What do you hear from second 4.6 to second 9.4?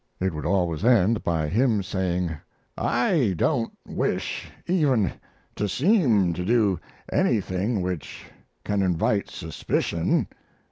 even to seem to do anything which can invite